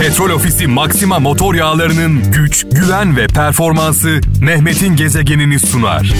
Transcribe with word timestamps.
Petrol 0.00 0.30
Ofisi 0.30 0.66
Maxima 0.66 1.18
motor 1.18 1.54
yağlarının 1.54 2.32
güç, 2.32 2.66
güven 2.72 3.16
ve 3.16 3.26
performansı 3.26 4.20
Mehmet'in 4.40 4.96
gezegenini 4.96 5.60
sunar. 5.60 6.12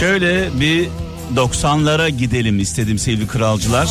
Şöyle 0.00 0.60
bir 0.60 0.88
90'lara 1.36 2.08
gidelim 2.08 2.58
istedim 2.58 2.98
sevgili 2.98 3.26
kralcılar. 3.26 3.88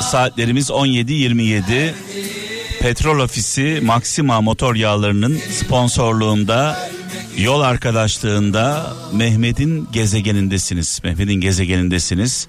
Saatlerimiz 0.00 0.70
17.27. 0.70 1.90
Petrol 2.80 3.18
Ofisi 3.18 3.80
Maxima 3.82 4.40
motor 4.40 4.74
yağlarının 4.74 5.38
sponsorluğunda 5.50 6.88
yol 7.38 7.60
arkadaşlığında 7.60 8.92
Mehmet'in 9.12 9.88
gezegenindesiniz. 9.92 11.00
Mehmet'in 11.04 11.40
gezegenindesiniz. 11.40 12.48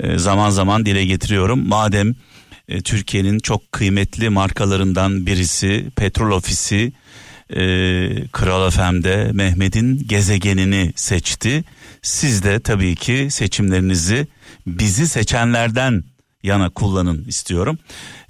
Ee, 0.00 0.18
zaman 0.18 0.50
zaman 0.50 0.86
dile 0.86 1.04
getiriyorum. 1.04 1.68
Madem 1.68 2.14
e, 2.68 2.80
Türkiye'nin 2.80 3.38
çok 3.38 3.72
kıymetli 3.72 4.28
markalarından 4.28 5.26
birisi 5.26 5.86
Petrol 5.96 6.30
Ofisi 6.30 6.92
e, 7.50 7.60
Kral 8.32 8.70
FM'de 8.70 9.30
Mehmet'in 9.32 10.06
gezegenini 10.08 10.92
seçti. 10.96 11.64
Siz 12.02 12.42
de 12.42 12.60
tabii 12.60 12.94
ki 12.94 13.28
seçimlerinizi 13.30 14.26
bizi 14.66 15.08
seçenlerden 15.08 16.04
yana 16.42 16.70
kullanın 16.70 17.24
istiyorum. 17.24 17.78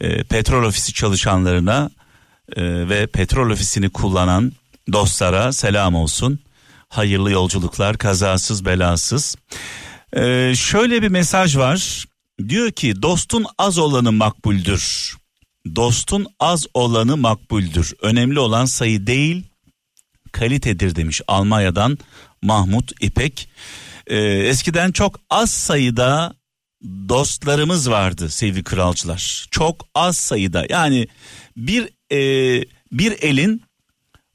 E, 0.00 0.24
petrol 0.24 0.64
ofisi 0.64 0.92
çalışanlarına 0.92 1.90
e, 2.56 2.88
ve 2.88 3.06
petrol 3.06 3.50
ofisini 3.50 3.90
kullanan 3.90 4.52
dostlara 4.92 5.52
selam 5.52 5.94
olsun. 5.94 6.38
Hayırlı 6.88 7.30
yolculuklar 7.30 7.98
kazasız 7.98 8.64
belasız. 8.64 9.36
E, 10.12 10.52
şöyle 10.56 11.02
bir 11.02 11.08
mesaj 11.08 11.56
var. 11.56 12.04
Diyor 12.48 12.70
ki 12.70 13.02
dostun 13.02 13.46
az 13.58 13.78
olanı 13.78 14.12
makbuldür. 14.12 15.16
Dostun 15.76 16.26
az 16.40 16.66
olanı 16.74 17.16
makbuldür. 17.16 17.94
Önemli 18.02 18.38
olan 18.40 18.64
sayı 18.64 19.06
değil 19.06 19.44
kalitedir 20.32 20.94
demiş 20.94 21.22
Almanya'dan 21.28 21.98
Mahmut 22.42 22.92
İpek. 23.00 23.48
Ee, 24.06 24.16
eskiden 24.24 24.92
çok 24.92 25.20
az 25.30 25.50
sayıda 25.50 26.34
dostlarımız 27.08 27.90
vardı 27.90 28.30
sevgili 28.30 28.64
kralcılar. 28.64 29.46
Çok 29.50 29.86
az 29.94 30.16
sayıda 30.16 30.66
yani 30.68 31.08
bir 31.56 31.88
e, 32.12 32.18
bir 32.92 33.12
elin 33.22 33.62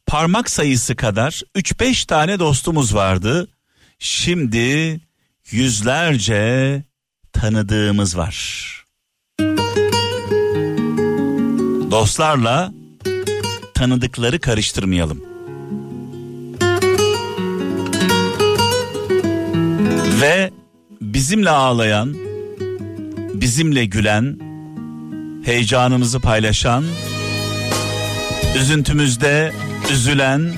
parmak 0.08 0.50
sayısı 0.50 0.96
kadar 0.96 1.42
3-5 1.56 2.08
tane 2.08 2.40
dostumuz 2.40 2.96
vardı. 2.96 3.48
Şimdi 4.00 5.00
yüzlerce 5.52 6.84
tanıdığımız 7.34 8.18
var. 8.18 8.70
Dostlarla 11.92 12.72
tanıdıkları 13.74 14.40
karıştırmayalım. 14.40 15.24
Ve 20.22 20.52
bizimle 21.02 21.50
ağlayan, 21.50 22.16
bizimle 23.34 23.86
gülen, 23.86 24.40
heyecanımızı 25.46 26.20
paylaşan, 26.20 26.84
üzüntümüzde 28.56 29.54
üzülen 29.92 30.54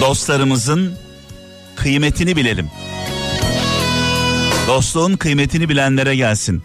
dostlarımızın 0.00 0.92
kıymetini 1.76 2.36
bilelim. 2.36 2.70
Dostluğun 4.68 5.16
kıymetini 5.16 5.68
bilenlere 5.68 6.16
gelsin. 6.16 6.62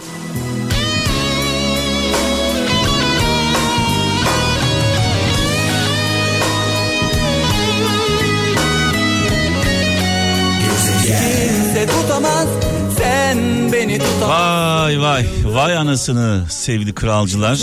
Vay 14.21 15.01
vay 15.01 15.25
vay 15.45 15.77
anasını 15.77 16.43
sevgili 16.49 16.95
kralcılar. 16.95 17.59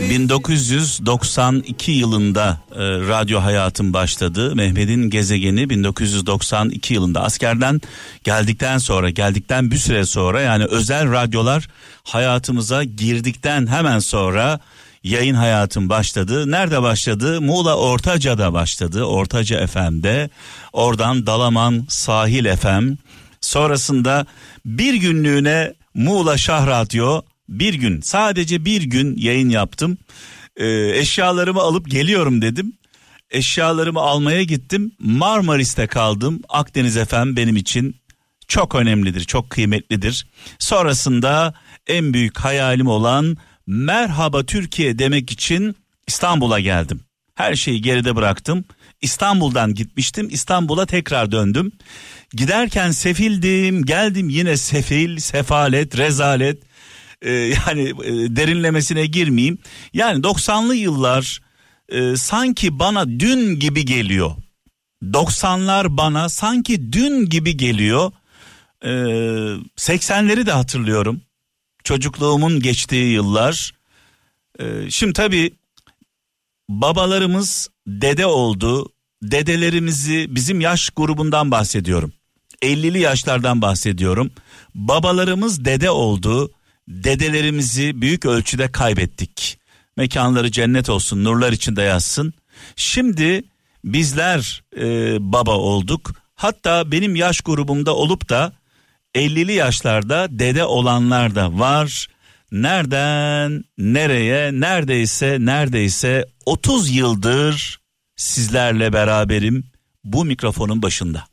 1992 0.00 1.92
yılında 1.92 2.60
e, 2.72 2.78
radyo 2.80 3.40
hayatım 3.40 3.92
başladı. 3.92 4.56
Mehmet'in 4.56 5.10
gezegeni 5.10 5.70
1992 5.70 6.94
yılında 6.94 7.22
askerden 7.22 7.80
geldikten 8.24 8.78
sonra 8.78 9.10
geldikten 9.10 9.70
bir 9.70 9.76
süre 9.76 10.04
sonra 10.04 10.40
yani 10.40 10.64
özel 10.64 11.12
radyolar 11.12 11.68
hayatımıza 12.04 12.84
girdikten 12.84 13.66
hemen 13.66 13.98
sonra 13.98 14.60
yayın 15.04 15.34
hayatım 15.34 15.88
başladı. 15.88 16.50
Nerede 16.50 16.82
başladı? 16.82 17.40
Muğla 17.40 17.76
Ortaca'da 17.76 18.52
başladı. 18.52 19.04
Ortaca 19.04 19.66
FM'de. 19.66 20.30
Oradan 20.72 21.26
Dalaman 21.26 21.86
Sahil 21.88 22.56
FM. 22.56 22.92
Sonrasında 23.40 24.26
bir 24.66 24.94
günlüğüne 24.94 25.74
Muğla 25.94 26.36
Şah 26.36 26.66
Radyo 26.66 27.22
bir 27.50 27.74
gün 27.74 28.00
sadece 28.00 28.64
bir 28.64 28.82
gün 28.82 29.16
yayın 29.16 29.48
yaptım. 29.48 29.98
Ee, 30.56 30.98
eşyalarımı 30.98 31.60
alıp 31.60 31.90
geliyorum 31.90 32.42
dedim. 32.42 32.72
Eşyalarımı 33.30 34.00
almaya 34.00 34.42
gittim. 34.42 34.92
Marmaris'te 34.98 35.86
kaldım. 35.86 36.42
Akdeniz 36.48 36.98
FM 36.98 37.36
benim 37.36 37.56
için 37.56 37.96
çok 38.48 38.74
önemlidir, 38.74 39.24
çok 39.24 39.50
kıymetlidir. 39.50 40.26
Sonrasında 40.58 41.54
en 41.86 42.14
büyük 42.14 42.38
hayalim 42.38 42.86
olan 42.86 43.36
merhaba 43.66 44.46
Türkiye 44.46 44.98
demek 44.98 45.32
için 45.32 45.76
İstanbul'a 46.06 46.60
geldim. 46.60 47.00
Her 47.34 47.54
şeyi 47.54 47.82
geride 47.82 48.16
bıraktım. 48.16 48.64
İstanbul'dan 49.00 49.74
gitmiştim. 49.74 50.28
İstanbul'a 50.30 50.86
tekrar 50.86 51.32
döndüm. 51.32 51.72
Giderken 52.32 52.90
sefildim, 52.90 53.84
geldim 53.84 54.28
yine 54.28 54.56
sefil, 54.56 55.18
sefalet, 55.18 55.98
rezalet. 55.98 56.62
Ee, 57.22 57.30
yani 57.32 57.82
e, 57.82 58.36
derinlemesine 58.36 59.06
girmeyeyim. 59.06 59.58
Yani 59.94 60.22
90'lı 60.22 60.74
yıllar 60.74 61.40
e, 61.88 62.16
sanki 62.16 62.78
bana 62.78 63.08
dün 63.08 63.58
gibi 63.60 63.84
geliyor. 63.84 64.34
90'lar 65.02 65.96
bana 65.96 66.28
sanki 66.28 66.92
dün 66.92 67.26
gibi 67.28 67.56
geliyor. 67.56 68.12
Ee, 68.82 68.88
80'leri 69.76 70.46
de 70.46 70.52
hatırlıyorum. 70.52 71.20
Çocukluğumun 71.84 72.60
geçtiği 72.60 73.12
yıllar. 73.12 73.74
Ee, 74.60 74.90
şimdi 74.90 75.12
tabii 75.12 75.52
babalarımız 76.68 77.68
dede 77.86 78.26
oldu. 78.26 78.92
Dedelerimizi 79.22 80.26
bizim 80.30 80.60
yaş 80.60 80.90
grubundan 80.90 81.50
bahsediyorum. 81.50 82.12
50'li 82.62 82.98
yaşlardan 82.98 83.62
bahsediyorum. 83.62 84.30
Babalarımız 84.74 85.64
dede 85.64 85.90
oldu. 85.90 86.50
Dedelerimizi 86.90 88.00
büyük 88.00 88.26
ölçüde 88.26 88.72
kaybettik. 88.72 89.58
Mekanları 89.96 90.50
cennet 90.50 90.88
olsun, 90.88 91.24
nurlar 91.24 91.52
içinde 91.52 91.82
yazsın. 91.82 92.34
Şimdi 92.76 93.42
bizler 93.84 94.62
e, 94.76 95.16
baba 95.32 95.56
olduk. 95.56 96.12
Hatta 96.34 96.92
benim 96.92 97.16
yaş 97.16 97.40
grubumda 97.40 97.96
olup 97.96 98.28
da 98.28 98.52
50'li 99.14 99.52
yaşlarda 99.52 100.26
dede 100.30 100.64
olanlar 100.64 101.34
da 101.34 101.58
var. 101.58 102.06
Nereden 102.52 103.64
nereye 103.78 104.52
neredeyse 104.52 105.36
neredeyse 105.40 106.26
30 106.46 106.90
yıldır 106.90 107.80
sizlerle 108.16 108.92
beraberim 108.92 109.64
bu 110.04 110.24
mikrofonun 110.24 110.82
başında. 110.82 111.24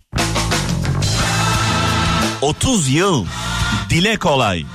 30 2.41 2.89
yıl 2.89 3.25
dile 3.89 4.17
kolay. 4.17 4.65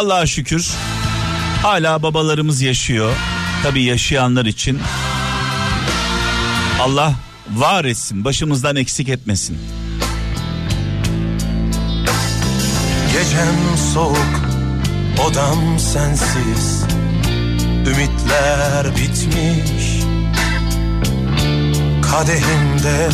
Allah'a 0.00 0.26
şükür 0.26 0.70
hala 1.62 2.02
babalarımız 2.02 2.62
yaşıyor. 2.62 3.12
Tabii 3.62 3.82
yaşayanlar 3.82 4.46
için 4.46 4.80
Allah 6.80 7.14
var 7.50 7.84
etsin, 7.84 8.24
başımızdan 8.24 8.76
eksik 8.76 9.08
etmesin. 9.08 9.58
Gecem 13.12 13.54
soğuk, 13.94 14.40
odam 15.28 15.78
sensiz 15.78 16.84
Ümitler 17.86 18.96
bitmiş 18.96 20.02
Kadehimde 22.10 23.10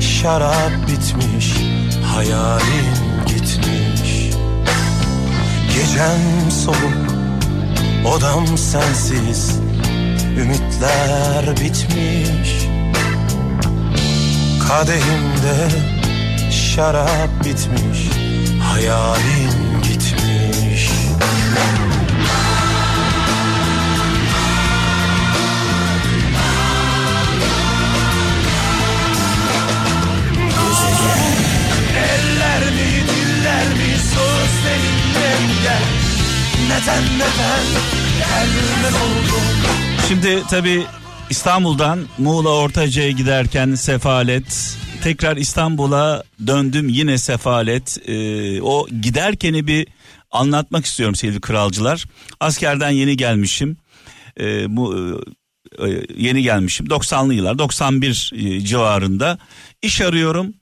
şarap 0.00 0.72
bitmiş 0.88 1.52
Hayalin 2.14 3.26
gitmiş 3.26 3.83
Gecem 5.84 6.50
soğuk, 6.50 7.14
odam 8.06 8.58
sensiz 8.58 9.58
ümitler 10.40 11.56
bitmiş. 11.56 12.50
Kadehimde 14.68 15.68
şarap 16.50 17.44
bitmiş 17.44 18.08
Hayalim 18.62 19.82
gitmiş 19.82 20.90
Şimdi 40.08 40.42
tabi 40.50 40.82
İstanbul'dan 41.30 42.06
Muğla 42.18 42.48
Ortaca'ya 42.48 43.10
giderken 43.10 43.74
sefalet. 43.74 44.76
Tekrar 45.02 45.36
İstanbul'a 45.36 46.22
döndüm 46.46 46.88
yine 46.88 47.18
sefalet. 47.18 48.08
Ee, 48.08 48.62
o 48.62 48.88
giderkeni 48.88 49.66
bir 49.66 49.86
anlatmak 50.30 50.86
istiyorum 50.86 51.14
sevgili 51.14 51.40
kralcılar. 51.40 52.04
Askerden 52.40 52.90
yeni 52.90 53.16
gelmişim. 53.16 53.76
Ee, 54.40 54.76
bu 54.76 54.96
e, 54.96 55.88
e, 55.88 56.06
yeni 56.16 56.42
gelmişim 56.42 56.86
90'lı 56.86 57.34
yıllar 57.34 57.58
91 57.58 58.32
e, 58.34 58.60
civarında 58.60 59.38
iş 59.82 60.00
arıyorum. 60.00 60.54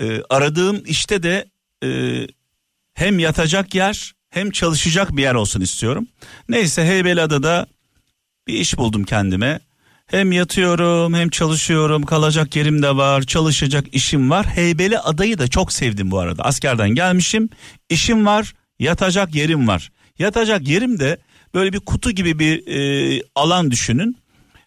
Ee, 0.00 0.22
aradığım 0.30 0.82
işte 0.86 1.22
de 1.22 1.46
e, 1.84 1.88
hem 2.94 3.18
yatacak 3.18 3.74
yer 3.74 4.12
hem 4.30 4.50
çalışacak 4.50 5.16
bir 5.16 5.22
yer 5.22 5.34
olsun 5.34 5.60
istiyorum. 5.60 6.06
Neyse 6.48 6.84
Heybeliada'da 6.84 7.66
bir 8.46 8.54
iş 8.54 8.78
buldum 8.78 9.04
kendime. 9.04 9.60
Hem 10.06 10.32
yatıyorum 10.32 11.14
hem 11.14 11.30
çalışıyorum 11.30 12.02
kalacak 12.02 12.56
yerim 12.56 12.82
de 12.82 12.96
var 12.96 13.22
çalışacak 13.22 13.86
işim 13.92 14.30
var. 14.30 14.46
Heybeli 14.46 14.98
adayı 14.98 15.38
da 15.38 15.48
çok 15.48 15.72
sevdim 15.72 16.10
bu 16.10 16.18
arada 16.18 16.44
askerden 16.44 16.90
gelmişim 16.90 17.48
işim 17.88 18.26
var 18.26 18.54
yatacak 18.78 19.34
yerim 19.34 19.68
var. 19.68 19.92
Yatacak 20.18 20.68
yerim 20.68 20.98
de 20.98 21.18
böyle 21.54 21.72
bir 21.72 21.80
kutu 21.80 22.10
gibi 22.10 22.38
bir 22.38 22.66
e, 22.66 23.22
alan 23.34 23.70
düşünün 23.70 24.16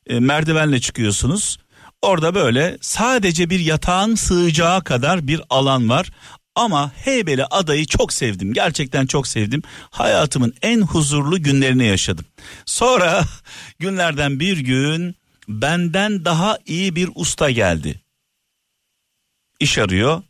E, 0.07 0.19
merdivenle 0.19 0.79
çıkıyorsunuz. 0.79 1.57
Orada 2.01 2.35
böyle 2.35 2.77
sadece 2.81 3.49
bir 3.49 3.59
yatağın 3.59 4.15
sığacağı 4.15 4.83
kadar 4.83 5.27
bir 5.27 5.41
alan 5.49 5.89
var. 5.89 6.11
Ama 6.57 6.91
Heybeli 6.95 7.45
adayı 7.45 7.85
çok 7.85 8.13
sevdim. 8.13 8.53
Gerçekten 8.53 9.05
çok 9.05 9.27
sevdim. 9.27 9.61
Hayatımın 9.89 10.53
en 10.61 10.81
huzurlu 10.81 11.43
günlerini 11.43 11.85
yaşadım. 11.85 12.25
Sonra 12.65 13.23
günlerden 13.79 14.39
bir 14.39 14.57
gün 14.57 15.15
benden 15.47 16.25
daha 16.25 16.57
iyi 16.65 16.95
bir 16.95 17.09
usta 17.15 17.51
geldi. 17.51 18.01
İş 19.59 19.77
arıyor. 19.77 20.21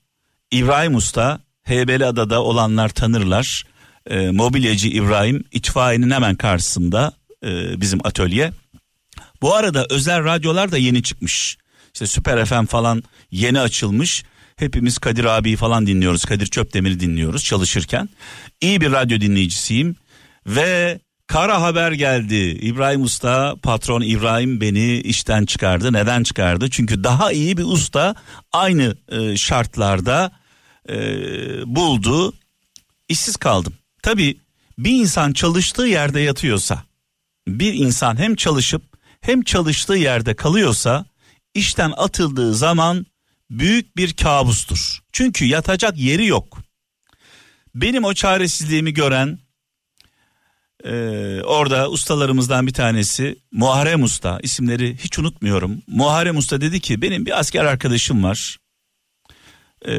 İbrahim 0.52 0.96
Usta 0.96 1.40
Heybeliada'da 1.64 2.44
olanlar 2.44 2.90
tanırlar. 2.90 3.64
Ee, 4.10 4.32
mobilyacı 4.32 4.88
İbrahim 4.88 5.44
itfaiyenin 5.52 6.12
hemen 6.12 6.36
karşısında 6.36 7.14
e, 7.44 7.82
bizim 7.82 8.00
atölye. 8.04 8.52
Bu 9.42 9.56
arada 9.56 9.86
özel 9.90 10.24
radyolar 10.24 10.72
da 10.72 10.78
yeni 10.78 11.04
çıkmış. 11.04 11.58
İşte 11.94 12.08
Süper 12.08 12.46
FM 12.46 12.66
falan 12.66 13.04
yeni 13.32 13.60
açılmış. 13.60 14.24
Hepimiz 14.58 14.98
Kadir 14.98 15.26
abi 15.26 15.56
falan 15.56 15.88
dinliyoruz. 15.88 16.26
Kadir 16.26 16.46
Çöpdemir'i 16.46 17.00
dinliyoruz 17.00 17.44
çalışırken. 17.44 18.10
İyi 18.62 18.82
bir 18.82 18.92
radyo 18.92 19.22
dinleyicisiyim. 19.22 19.96
Ve 20.48 21.00
kara 21.28 21.62
haber 21.62 21.92
geldi. 21.92 22.36
İbrahim 22.36 23.04
Usta, 23.04 23.56
patron 23.64 24.02
İbrahim 24.02 24.62
beni 24.62 24.98
işten 24.98 25.46
çıkardı. 25.46 25.94
Neden 25.94 26.24
çıkardı? 26.24 26.70
Çünkü 26.70 27.04
daha 27.04 27.32
iyi 27.32 27.58
bir 27.58 27.64
usta 27.64 28.16
aynı 28.52 28.98
e, 29.10 29.38
şartlarda 29.38 30.32
e, 30.90 30.96
buldu. 31.76 32.34
İşsiz 33.10 33.36
kaldım. 33.36 33.74
Tabii 34.04 34.38
bir 34.78 34.92
insan 34.92 35.34
çalıştığı 35.34 35.88
yerde 35.88 36.20
yatıyorsa, 36.20 36.84
bir 37.48 37.74
insan 37.74 38.18
hem 38.18 38.36
çalışıp 38.36 38.84
hem 39.22 39.42
çalıştığı 39.42 39.96
yerde 39.96 40.34
kalıyorsa 40.34 41.06
işten 41.54 41.94
atıldığı 41.98 42.54
zaman 42.54 43.06
büyük 43.50 43.98
bir 43.98 44.14
kabustur. 44.14 45.00
Çünkü 45.12 45.46
yatacak 45.46 45.98
yeri 45.98 46.26
yok. 46.26 46.58
Benim 47.76 48.04
o 48.04 48.14
çaresizliğimi 48.14 48.94
gören 48.94 49.40
e, 50.84 50.92
orada 51.42 51.90
ustalarımızdan 51.90 52.68
bir 52.68 52.74
tanesi 52.74 53.36
Muharrem 53.52 54.04
Usta 54.04 54.40
isimleri 54.44 54.98
hiç 54.98 55.20
unutmuyorum. 55.20 55.82
Muharrem 55.88 56.38
Usta 56.38 56.62
dedi 56.62 56.80
ki 56.80 57.02
benim 57.02 57.26
bir 57.26 57.40
asker 57.40 57.66
arkadaşım 57.66 58.24
var. 58.24 58.58
E, 59.88 59.94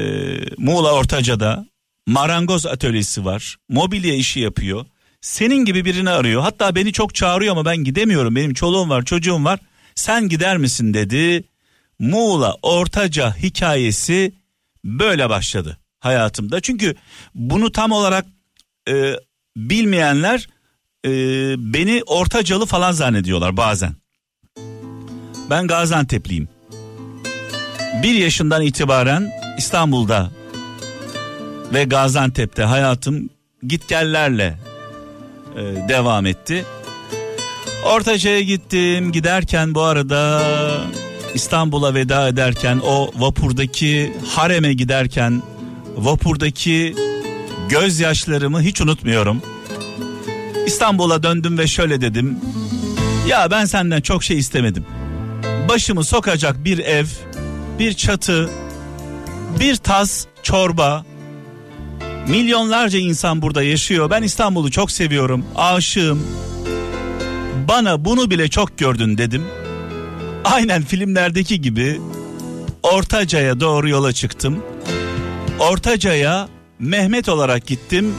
Muğla 0.57 0.93
Ortaca'da 0.93 1.65
marangoz 2.07 2.65
atölyesi 2.65 3.25
var. 3.25 3.57
Mobilya 3.69 4.15
işi 4.15 4.39
yapıyor. 4.39 4.85
Senin 5.21 5.65
gibi 5.65 5.85
birini 5.85 6.09
arıyor. 6.09 6.41
Hatta 6.41 6.75
beni 6.75 6.93
çok 6.93 7.15
çağırıyor 7.15 7.51
ama 7.51 7.65
ben 7.65 7.77
gidemiyorum. 7.77 8.35
Benim 8.35 8.53
çoluğum 8.53 8.89
var, 8.89 9.05
çocuğum 9.05 9.43
var. 9.43 9.59
Sen 9.95 10.29
gider 10.29 10.57
misin 10.57 10.93
dedi. 10.93 11.43
Muğla 11.99 12.55
Ortaca 12.61 13.35
hikayesi 13.35 14.33
böyle 14.83 15.29
başladı 15.29 15.77
hayatımda. 15.99 16.61
Çünkü 16.61 16.95
bunu 17.35 17.71
tam 17.71 17.91
olarak 17.91 18.25
e, 18.89 19.13
bilmeyenler 19.57 20.47
e, 21.05 21.09
beni 21.73 22.03
Ortacalı 22.05 22.65
falan 22.65 22.91
zannediyorlar 22.91 23.57
bazen. 23.57 23.95
Ben 25.49 25.67
Gaziantep'liyim. 25.67 26.49
Bir 28.03 28.13
yaşından 28.13 28.61
itibaren 28.61 29.31
İstanbul'da 29.57 30.31
ve 31.73 31.83
Gaziantep'te 31.83 32.63
hayatım 32.63 33.29
gitgellerle 33.63 34.57
e, 35.55 35.61
devam 35.89 36.25
etti. 36.25 36.65
Ortaca'ya 37.85 38.41
gittim 38.41 39.11
giderken 39.11 39.75
bu 39.75 39.81
arada 39.81 40.41
İstanbul'a 41.33 41.93
veda 41.93 42.27
ederken 42.27 42.81
o 42.85 43.11
vapurdaki 43.15 44.13
hareme 44.35 44.73
giderken 44.73 45.43
vapurdaki 45.97 46.95
gözyaşlarımı 47.69 48.61
hiç 48.61 48.81
unutmuyorum. 48.81 49.41
İstanbul'a 50.65 51.23
döndüm 51.23 51.57
ve 51.57 51.67
şöyle 51.67 52.01
dedim. 52.01 52.37
Ya 53.27 53.51
ben 53.51 53.65
senden 53.65 54.01
çok 54.01 54.23
şey 54.23 54.37
istemedim. 54.37 54.85
Başımı 55.69 56.03
sokacak 56.03 56.65
bir 56.65 56.79
ev, 56.79 57.05
bir 57.79 57.93
çatı, 57.93 58.49
bir 59.59 59.75
tas 59.75 60.25
çorba. 60.43 61.05
Milyonlarca 62.27 62.99
insan 62.99 63.41
burada 63.41 63.63
yaşıyor. 63.63 64.09
Ben 64.09 64.23
İstanbul'u 64.23 64.71
çok 64.71 64.91
seviyorum. 64.91 65.45
Aşığım. 65.55 66.27
Bana 67.67 68.05
bunu 68.05 68.31
bile 68.31 68.47
çok 68.47 68.77
gördün 68.77 69.17
dedim. 69.17 69.43
Aynen 70.45 70.81
filmlerdeki 70.83 71.61
gibi 71.61 72.01
Ortaca'ya 72.83 73.59
doğru 73.59 73.89
yola 73.89 74.13
çıktım. 74.13 74.63
Ortaca'ya 75.59 76.49
Mehmet 76.79 77.29
olarak 77.29 77.67
gittim. 77.67 78.15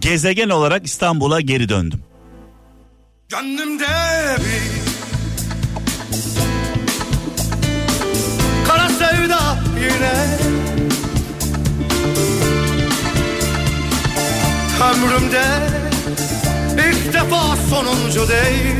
Gezegen 0.00 0.48
olarak 0.48 0.86
İstanbul'a 0.86 1.40
geri 1.40 1.68
döndüm. 1.68 2.00
Gönlümde 3.28 3.86
bir 4.38 4.80
Kara 8.66 8.88
sevda 8.88 9.58
yine 9.76 10.38
Ömrümde 14.90 15.44
ilk 16.74 17.14
defa 17.14 17.56
sonuncu 17.70 18.28
değil 18.28 18.76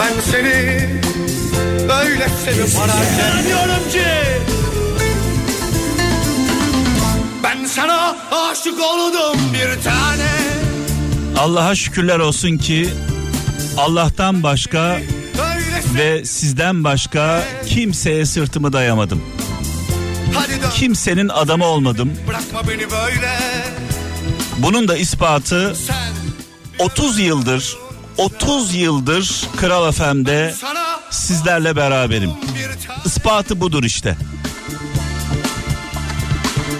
Ben 0.00 0.20
seni 0.32 0.88
böyle 1.88 2.28
sevip 2.44 2.78
ararken 2.78 3.46
diyorum 3.46 3.90
ki 3.92 4.04
Ben 7.44 7.66
sana 7.66 8.16
aşık 8.32 8.80
oldum 8.80 9.40
bir 9.54 9.82
tane 9.82 10.30
Allah'a 11.38 11.74
şükürler 11.74 12.18
olsun 12.18 12.58
ki 12.58 12.88
Allah'tan 13.78 14.42
başka 14.42 15.00
ve 15.94 16.24
sizden 16.24 16.84
başka 16.84 17.42
kimseye 17.66 18.26
sırtımı 18.26 18.72
dayamadım. 18.72 19.22
Kimsenin 20.74 21.28
adamı 21.28 21.64
olmadım. 21.64 22.12
Bunun 24.58 24.88
da 24.88 24.96
ispatı 24.96 25.74
Sen 25.86 26.12
30 26.78 27.18
yıldır 27.18 27.76
30 28.18 28.74
yıldır 28.74 29.44
Kral 29.56 29.92
FM'de 29.92 30.54
sizlerle 31.10 31.76
beraberim. 31.76 32.30
Ispatı 33.04 33.60
budur 33.60 33.84
işte. 33.84 34.16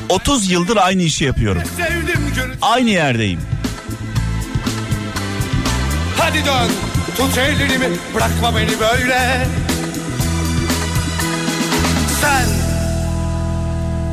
30 0.09 0.51
yıldır 0.51 0.77
aynı 0.77 1.03
işi 1.03 1.25
yapıyorum. 1.25 1.63
Aynı 2.63 2.91
yerdeyim. 2.91 3.41
Hadi 6.19 6.45
dön 6.45 6.71
tut 7.17 7.39
ellerimi 7.39 7.97
bırakma 8.15 8.57
beni 8.57 8.81
böyle 8.81 9.47
Sen 12.21 12.47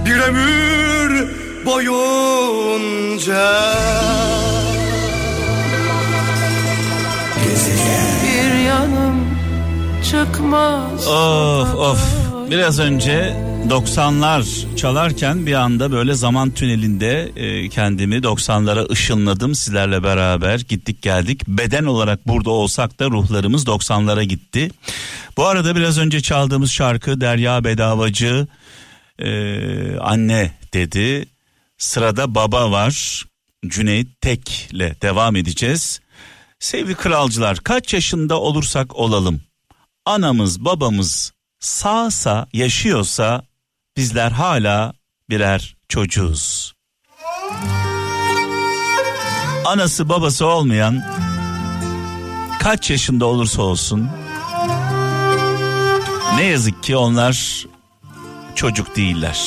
bir 0.05 0.19
ömür 0.19 1.27
boyunca 1.65 3.51
çıkmaz 10.15 11.07
Of 11.07 11.75
of. 11.75 11.99
Biraz 12.51 12.79
önce 12.79 13.35
90'lar 13.69 14.75
çalarken 14.75 15.45
bir 15.45 15.53
anda 15.53 15.91
böyle 15.91 16.13
zaman 16.13 16.51
tünelinde 16.51 17.31
e, 17.35 17.69
kendimi 17.69 18.15
90'lara 18.15 18.91
ışınladım 18.91 19.55
sizlerle 19.55 20.03
beraber 20.03 20.59
gittik 20.59 21.01
geldik. 21.01 21.47
Beden 21.47 21.85
olarak 21.85 22.27
burada 22.27 22.49
olsak 22.49 22.99
da 22.99 23.05
ruhlarımız 23.05 23.65
90'lara 23.65 24.23
gitti. 24.23 24.69
Bu 25.37 25.45
arada 25.45 25.75
biraz 25.75 25.97
önce 25.97 26.21
çaldığımız 26.21 26.71
şarkı 26.71 27.21
Derya 27.21 27.63
Bedavacı 27.63 28.47
e, 29.19 29.29
anne 29.97 30.51
dedi. 30.73 31.25
Sırada 31.77 32.35
baba 32.35 32.71
var. 32.71 33.25
Cüneyt 33.67 34.21
Tek'le 34.21 35.01
devam 35.01 35.35
edeceğiz. 35.35 35.99
Sevgili 36.59 36.95
kralcılar 36.95 37.57
kaç 37.57 37.93
yaşında 37.93 38.39
olursak 38.39 38.95
olalım 38.95 39.41
anamız 40.05 40.65
babamız 40.65 41.33
sağsa 41.59 42.47
yaşıyorsa 42.53 43.45
bizler 43.97 44.31
hala 44.31 44.93
birer 45.29 45.75
çocuğuz. 45.89 46.73
Anası 49.65 50.09
babası 50.09 50.45
olmayan 50.45 51.03
kaç 52.59 52.91
yaşında 52.91 53.25
olursa 53.25 53.61
olsun 53.61 54.09
ne 56.35 56.43
yazık 56.43 56.83
ki 56.83 56.97
onlar 56.97 57.65
çocuk 58.55 58.95
değiller. 58.95 59.39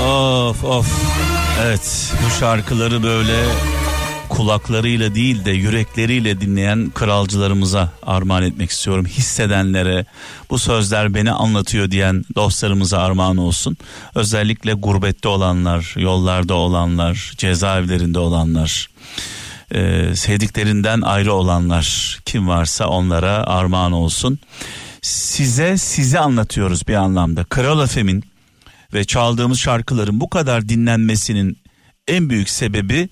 Of 0.00 0.64
of. 0.64 1.11
Evet 1.60 2.14
bu 2.26 2.30
şarkıları 2.40 3.02
böyle 3.02 3.44
kulaklarıyla 4.28 5.14
değil 5.14 5.44
de 5.44 5.50
yürekleriyle 5.50 6.40
dinleyen 6.40 6.90
kralcılarımıza 6.94 7.92
armağan 8.02 8.42
etmek 8.42 8.70
istiyorum. 8.70 9.06
Hissedenlere 9.06 10.04
bu 10.50 10.58
sözler 10.58 11.14
beni 11.14 11.32
anlatıyor 11.32 11.90
diyen 11.90 12.24
dostlarımıza 12.34 12.98
armağan 12.98 13.36
olsun. 13.36 13.76
Özellikle 14.14 14.72
gurbette 14.72 15.28
olanlar, 15.28 15.94
yollarda 15.98 16.54
olanlar, 16.54 17.32
cezaevlerinde 17.36 18.18
olanlar, 18.18 18.88
e, 19.74 20.12
sevdiklerinden 20.16 21.00
ayrı 21.00 21.32
olanlar 21.32 22.18
kim 22.24 22.48
varsa 22.48 22.86
onlara 22.86 23.32
armağan 23.32 23.92
olsun. 23.92 24.38
Size 25.02 25.78
sizi 25.78 26.18
anlatıyoruz 26.18 26.88
bir 26.88 26.94
anlamda. 26.94 27.44
Kral 27.44 27.84
Efem'in 27.84 28.31
ve 28.94 29.04
çaldığımız 29.04 29.58
şarkıların 29.58 30.20
bu 30.20 30.30
kadar 30.30 30.68
dinlenmesinin 30.68 31.58
en 32.08 32.30
büyük 32.30 32.48
sebebi 32.48 33.08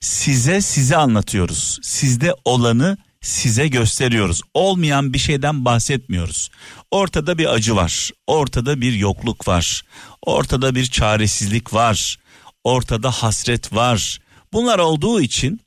size 0.00 0.60
size 0.60 0.96
anlatıyoruz. 0.96 1.78
Sizde 1.82 2.34
olanı 2.44 2.98
size 3.20 3.68
gösteriyoruz. 3.68 4.40
Olmayan 4.54 5.12
bir 5.12 5.18
şeyden 5.18 5.64
bahsetmiyoruz. 5.64 6.50
Ortada 6.90 7.38
bir 7.38 7.54
acı 7.54 7.76
var. 7.76 8.10
Ortada 8.26 8.80
bir 8.80 8.92
yokluk 8.92 9.48
var. 9.48 9.82
Ortada 10.22 10.74
bir 10.74 10.86
çaresizlik 10.86 11.74
var. 11.74 12.18
Ortada 12.64 13.10
hasret 13.10 13.74
var. 13.74 14.20
Bunlar 14.52 14.78
olduğu 14.78 15.20
için 15.20 15.60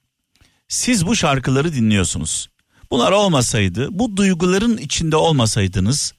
siz 0.67 1.05
bu 1.05 1.15
şarkıları 1.15 1.73
dinliyorsunuz. 1.73 2.49
Bunlar 2.91 3.11
olmasaydı, 3.11 3.87
bu 3.91 4.17
duyguların 4.17 4.77
içinde 4.77 5.15
olmasaydınız 5.15 6.13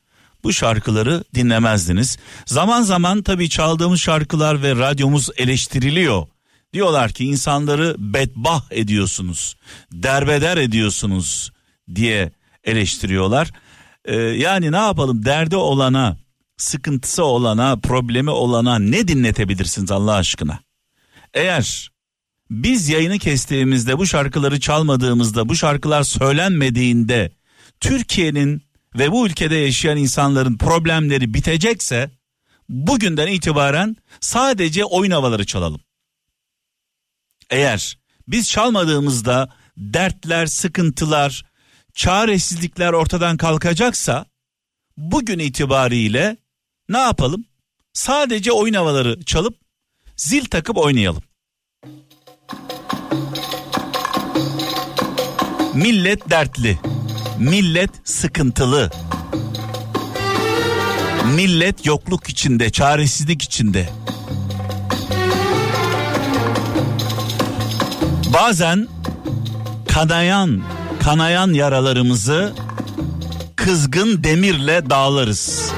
bu 0.47 0.53
şarkıları 0.53 1.25
dinlemezdiniz. 1.35 2.19
Zaman 2.47 2.83
zaman 2.83 3.23
tabii 3.23 3.49
çaldığımız 3.49 4.01
şarkılar 4.01 4.63
ve 4.63 4.77
radyomuz 4.77 5.31
eleştiriliyor. 5.37 6.27
Diyorlar 6.73 7.13
ki 7.13 7.25
insanları 7.25 7.97
bedbah 7.99 8.63
ediyorsunuz, 8.71 9.57
derbeder 9.93 10.57
ediyorsunuz 10.57 11.53
diye 11.95 12.33
eleştiriyorlar. 12.65 13.51
Ee, 14.05 14.17
yani 14.17 14.73
ne 14.73 14.77
yapalım 14.77 15.25
derdi 15.25 15.57
olana, 15.57 16.17
sıkıntısı 16.57 17.25
olana, 17.25 17.77
problemi 17.77 18.31
olana 18.31 18.79
ne 18.79 19.09
dinletebilirsiniz 19.09 19.91
Allah 19.91 20.15
aşkına? 20.15 20.59
Eğer 21.35 21.91
biz 22.51 22.89
yayını 22.89 23.19
kestiğimizde 23.19 23.99
bu 23.99 24.07
şarkıları 24.07 24.61
çalmadığımızda 24.61 25.49
bu 25.49 25.57
şarkılar 25.57 26.03
söylenmediğinde 26.03 27.33
Türkiye'nin 27.81 28.66
ve 28.99 29.13
bu 29.13 29.27
ülkede 29.27 29.55
yaşayan 29.55 29.97
insanların 29.97 30.59
problemleri 30.59 31.35
bitecekse 31.35 32.11
bugünden 32.69 33.27
itibaren 33.27 33.97
sadece 34.21 34.85
oyun 34.85 35.11
havaları 35.11 35.47
çalalım. 35.47 35.81
Eğer 37.51 37.99
biz 38.29 38.49
çalmadığımızda 38.49 39.55
dertler, 39.77 40.47
sıkıntılar, 40.47 41.45
çaresizlikler 41.95 42.93
ortadan 42.93 43.37
kalkacaksa 43.37 44.27
bugün 44.97 45.39
itibariyle 45.39 46.37
ne 46.89 46.99
yapalım? 46.99 47.45
Sadece 47.93 48.53
oyun 48.53 48.75
havaları 48.75 49.25
çalıp 49.25 49.59
zil 50.17 50.45
takıp 50.45 50.77
oynayalım. 50.77 51.23
Millet 55.75 56.31
dertli. 56.31 56.79
Millet 57.39 57.91
sıkıntılı. 58.05 58.91
Millet 61.35 61.87
yokluk 61.87 62.29
içinde, 62.29 62.71
çaresizlik 62.71 63.43
içinde. 63.43 63.89
Bazen 68.33 68.89
kanayan, 69.89 70.63
kanayan 71.03 71.53
yaralarımızı 71.53 72.53
kızgın 73.57 74.25
demirle 74.25 74.91
dağlarız. 74.91 75.71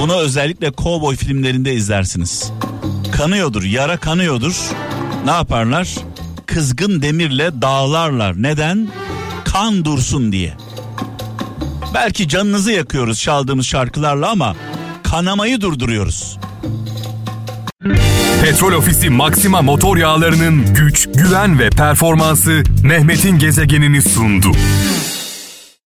Bunu 0.00 0.16
özellikle 0.16 0.70
kovboy 0.70 1.16
filmlerinde 1.16 1.74
izlersiniz. 1.74 2.52
Kanıyordur, 3.12 3.62
yara 3.62 3.96
kanıyordur. 3.96 4.56
Ne 5.24 5.30
yaparlar? 5.30 5.94
Kızgın 6.46 7.02
demirle 7.02 7.62
dağlarlar. 7.62 8.42
Neden? 8.42 8.88
Kan 9.44 9.84
dursun 9.84 10.32
diye. 10.32 10.65
Belki 11.94 12.28
canınızı 12.28 12.72
yakıyoruz 12.72 13.20
çaldığımız 13.20 13.66
şarkılarla 13.66 14.30
ama 14.30 14.56
kanamayı 15.02 15.60
durduruyoruz. 15.60 16.38
Petrol 18.42 18.72
Ofisi 18.72 19.10
Maxima 19.10 19.62
motor 19.62 19.96
yağlarının 19.96 20.74
güç, 20.74 21.08
güven 21.14 21.58
ve 21.58 21.70
performansı 21.70 22.62
Mehmet'in 22.82 23.38
gezegenini 23.38 24.02
sundu. 24.02 24.52